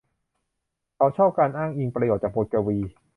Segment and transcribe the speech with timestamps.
[0.95, 2.77] เขาชอบการอ้างอิงประโยคจากบทกวี